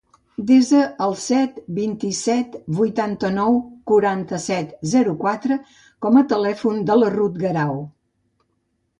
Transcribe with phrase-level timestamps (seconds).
[0.49, 3.59] Desa el set, vint-i-set, vuitanta-nou,
[3.91, 5.57] quaranta-set, zero, quatre
[6.07, 7.77] com a telèfon de la Ruth Garau.